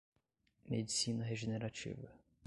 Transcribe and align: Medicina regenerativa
Medicina 0.67 1.25
regenerativa 1.29 2.09